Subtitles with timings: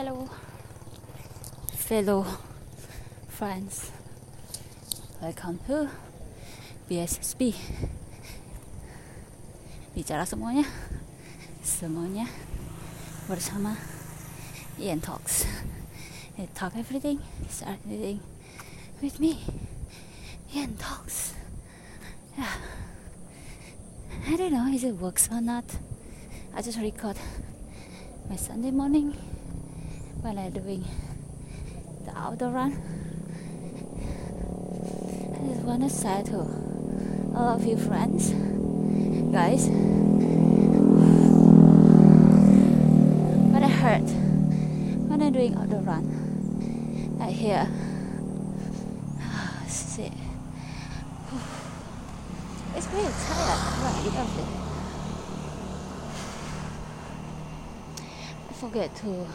[0.00, 0.30] Hello,
[1.76, 2.24] fellow
[3.28, 3.92] friends.
[5.20, 5.92] Welcome to
[6.88, 7.52] BSSB.
[9.92, 10.64] Bicara semuanya,
[11.60, 12.32] semuanya
[13.28, 13.76] bersama
[14.80, 15.44] Ian Talks.
[16.40, 17.20] I talk everything,
[17.52, 18.24] start everything
[19.04, 19.44] with me.
[20.56, 21.36] Ian Talks.
[22.40, 22.56] Yeah.
[24.24, 25.68] I don't know if it works or not.
[26.56, 27.20] I just record
[28.32, 29.29] my Sunday morning
[30.22, 30.84] when I'm doing
[32.04, 32.72] the outdoor run.
[35.34, 36.36] I just want to say to
[37.34, 38.30] all of you friends,
[39.32, 39.68] guys,
[43.52, 44.08] what I hurt,
[45.08, 47.68] when I'm doing outdoor run, I hear,
[49.20, 50.12] oh, shit.
[52.76, 54.00] It's really tired, right?
[54.04, 54.60] Because it
[58.60, 59.26] forget to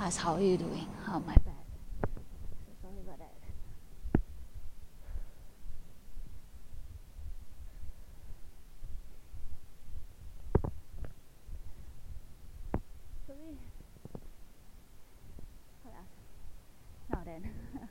[0.00, 0.86] ask how are you doing.
[1.08, 1.54] Oh my bad.
[2.04, 3.34] So sorry about that.
[13.26, 13.58] Sorry.
[15.82, 16.06] Hold on.
[17.10, 17.50] Now then.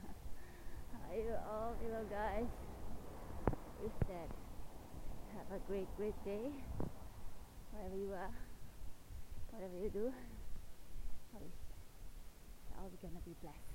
[0.93, 2.47] how are you all, little guys?
[3.85, 4.29] Is that
[5.35, 6.51] have a great, great day.
[7.71, 8.31] Wherever you are,
[9.51, 10.11] whatever you do,
[12.77, 13.73] always all gonna be blessed.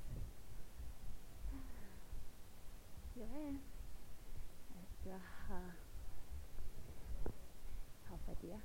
[3.15, 3.59] Here I am
[4.79, 5.71] at the uh,
[8.09, 8.59] Halfadia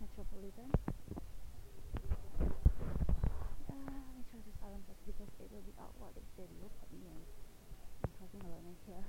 [0.00, 0.70] Metropolitan.
[2.38, 2.50] Uh,
[3.68, 6.90] let me try to silence this because it will be awkward if they look at
[6.94, 7.22] me and
[8.06, 9.04] I'm talking alone here.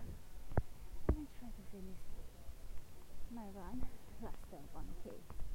[1.09, 2.01] Let me try to finish
[3.29, 3.85] my run
[4.21, 5.13] less than 1k.
[5.13, 5.52] Every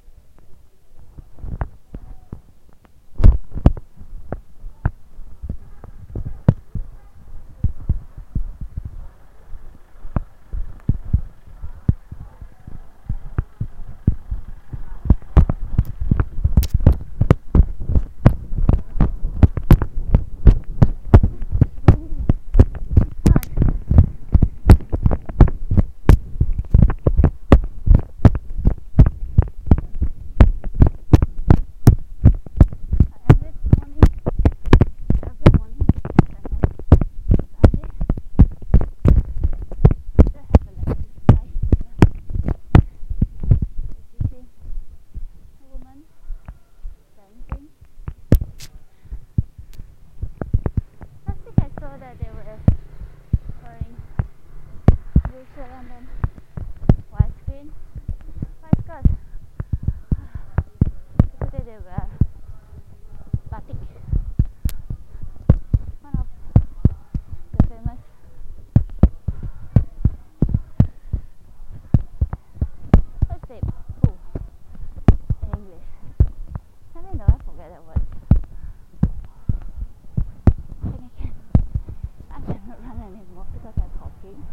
[84.29, 84.43] getting.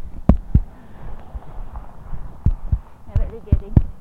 [3.07, 3.96] I bet they getting.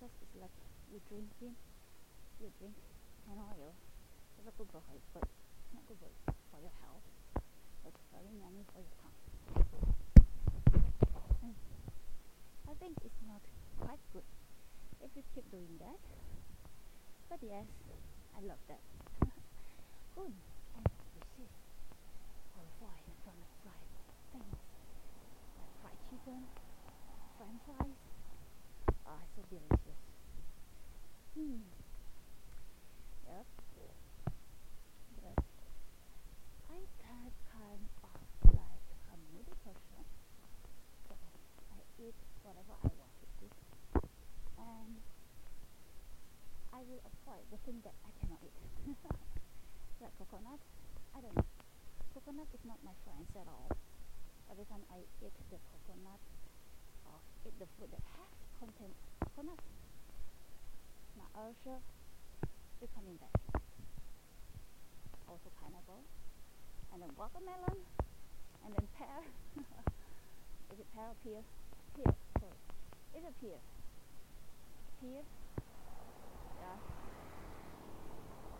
[0.00, 0.56] Because it's like
[0.88, 1.52] you drinking,
[2.40, 2.72] you drink
[3.28, 3.76] an oil.
[4.40, 5.28] It's not good for health, but
[5.76, 6.08] not good for,
[6.56, 7.04] your health.
[7.84, 9.20] But very yummy for your tongue.
[11.44, 11.52] And
[12.64, 13.44] I think it's not
[13.76, 14.24] quite good
[15.04, 16.00] if you keep doing that.
[17.28, 17.68] But yes,
[18.32, 18.80] I love that.
[20.16, 20.32] good.
[20.32, 21.20] You
[25.84, 26.40] fried chicken,
[27.36, 28.09] french fries.
[29.10, 29.98] Ah, so delicious.
[31.34, 31.66] Hmm.
[33.26, 33.46] Yep.
[35.18, 35.38] But
[36.70, 38.22] I have kind of
[38.54, 40.06] like a moody person.
[41.10, 41.18] So
[41.74, 42.14] I eat
[42.46, 43.56] whatever I want to eat.
[44.62, 45.02] And
[46.70, 48.54] I will avoid the thing that I cannot eat.
[50.06, 50.62] like coconut.
[51.14, 51.50] I don't know.
[52.14, 53.74] Coconut is not my friends at all.
[54.46, 56.22] Every time I eat the coconut
[57.10, 58.92] or eat the food that has contain
[59.24, 59.56] coconut,
[61.16, 61.80] my ulcer
[62.84, 63.32] is coming back.
[65.24, 66.04] Also pineapple,
[66.92, 67.80] and then watermelon,
[68.60, 69.16] and then pear.
[70.72, 71.40] is it pear or pear?
[71.96, 72.58] Pear, sorry.
[73.16, 73.60] Is it pear?
[75.00, 75.24] Pear?
[76.60, 76.76] Yeah.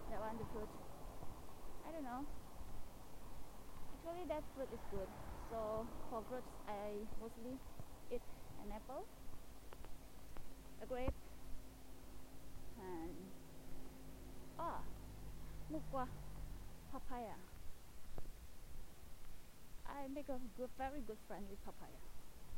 [0.09, 0.71] That one, the fruit.
[1.85, 2.25] I don't know.
[3.93, 5.11] Actually, that fruit is good.
[5.53, 7.61] So for fruits, I mostly
[8.09, 8.25] eat
[8.65, 9.05] an apple,
[10.83, 11.15] a grape,
[12.79, 13.15] and
[14.59, 14.83] ah,
[15.71, 16.09] mukwa,
[16.93, 17.37] papaya.
[19.87, 22.01] I make a good, very good friend with papaya.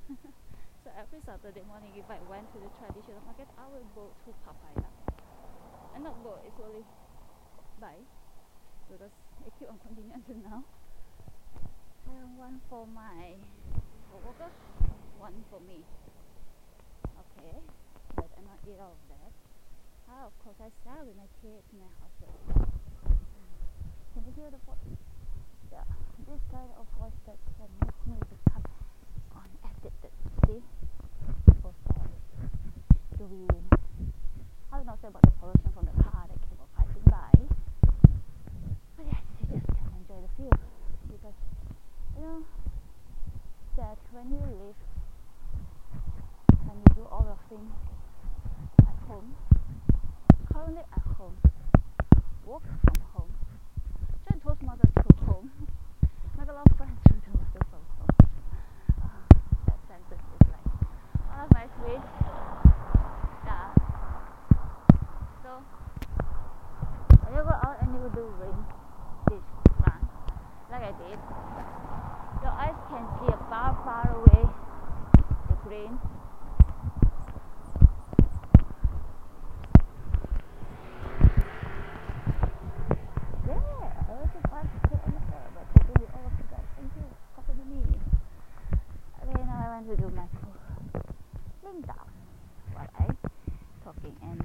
[0.84, 4.30] so every Saturday morning, if I went to the traditional market, I will go to
[4.44, 4.88] papaya.
[5.94, 6.84] And not go, it's only
[7.80, 7.96] buy
[8.90, 9.12] because
[9.46, 10.64] it keep on continuing until now.
[12.06, 13.34] And one for my
[14.10, 14.50] coworker,
[15.18, 15.82] one for me.
[17.06, 17.58] Okay,
[18.42, 19.32] but I not eat all of that.
[20.10, 22.34] Ah, of course I share with my kids, my husband.
[24.14, 24.98] Can you hear the voice?
[25.70, 25.86] Yeah,
[26.26, 28.66] this kind of voice that can make me become
[29.32, 30.12] unaddicted.
[30.46, 30.60] See?
[31.62, 32.18] Sorry.
[33.16, 33.46] Do we?
[34.72, 37.30] I not say about the pollution from the car that keep on passing by.
[38.96, 40.50] But yes, you just can enjoy the view
[41.08, 41.38] because
[42.18, 42.42] you know
[43.76, 44.76] that when you live
[46.68, 47.72] and you do all of things
[48.80, 49.34] at home,
[50.52, 51.36] currently at home,
[52.44, 53.32] work from home,
[54.28, 55.50] join Toastmaster to home,
[56.38, 58.16] make a lot of friends through Toastmaster from home.
[59.02, 59.24] Ah,
[59.66, 60.66] that sentence is like
[61.28, 62.02] one of my sweet.
[63.44, 63.74] Yeah.
[65.42, 65.50] So
[67.24, 68.58] when you go out and you do ring
[69.28, 69.44] this
[69.84, 70.00] run,
[70.70, 71.18] like I did,
[72.42, 74.42] your eyes can see a far, far away
[75.48, 75.98] the green.
[83.46, 85.22] Yeah, I was about to put on the
[85.54, 86.66] but taking it all of you guys.
[86.78, 87.82] Thank you for talking to me.
[89.22, 90.56] Okay, now I want to do my full
[91.64, 92.10] ling down
[92.74, 93.06] while I
[93.84, 94.40] talking and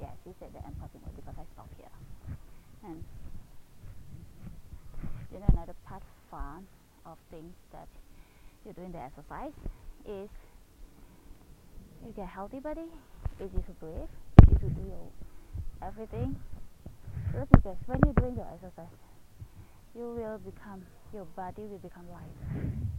[0.00, 1.92] yeah, she said that I'm talking more because I stop here.
[2.84, 3.04] And
[5.32, 6.66] you know another part fun
[7.06, 7.88] of things that
[8.64, 9.54] you're doing the exercise
[10.06, 10.28] is
[12.04, 12.90] you get healthy body,
[13.38, 14.10] easy to breathe,
[14.42, 15.06] easy to do your
[15.86, 16.34] everything.
[17.30, 18.98] Because when you're doing the exercise,
[19.94, 20.82] you will become
[21.14, 22.34] your body will become light.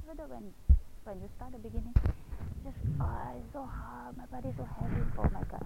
[0.04, 0.54] Even though when
[1.04, 1.94] when you start the beginning,
[2.64, 5.04] just oh it's so hard, my body is so heavy.
[5.20, 5.66] Oh my god,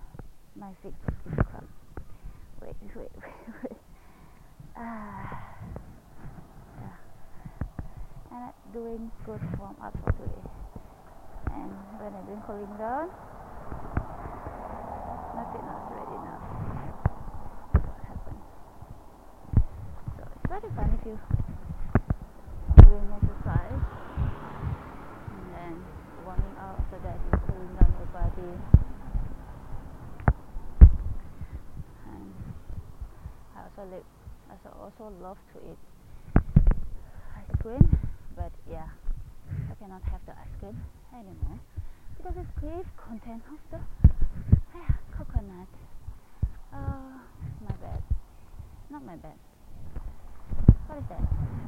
[0.55, 1.69] my feet keep cramp.
[2.61, 3.11] Wait, wait, wait,
[3.63, 3.77] wait.
[4.75, 5.56] Ah.
[8.37, 10.45] I'm not doing good warm up for today.
[11.57, 13.09] And when I'm doing cooling down,
[15.33, 16.45] my feet not straight enough.
[17.81, 18.45] What happens?
[20.13, 21.17] So it's very fun if you
[22.85, 23.81] doing exercise
[25.33, 25.73] and then
[26.21, 28.53] warming up so that you're cooling down your body.
[32.05, 32.29] And
[33.57, 34.05] I also live
[34.51, 35.81] I so also love to eat
[37.33, 38.88] ice cream, but yeah,
[39.70, 40.76] I cannot have the ice cream
[41.12, 41.58] anymore
[42.16, 43.80] because it's grave content of the
[44.74, 45.68] yeah, coconut.
[46.74, 47.20] Oh,
[47.60, 48.02] my bad.
[48.90, 49.38] Not my bad.
[50.86, 51.22] What is that?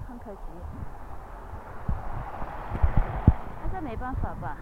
[0.08, 0.38] 很可惜。
[3.62, 4.56] 但是没办法吧。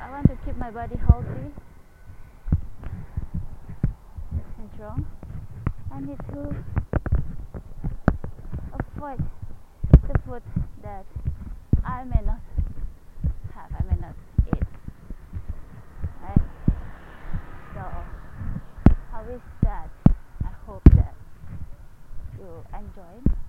[0.00, 1.52] I want to keep my body healthy
[4.58, 5.04] and strong.
[5.90, 6.77] I need to
[8.99, 9.23] avoid
[9.91, 10.43] the food
[10.83, 11.05] that
[11.85, 12.41] I may not
[13.55, 14.15] have, I may not
[14.47, 14.63] eat.
[16.21, 16.41] Right?
[17.73, 17.81] So
[19.13, 19.89] I wish that
[20.43, 21.15] I hope that
[22.37, 23.48] you enjoyed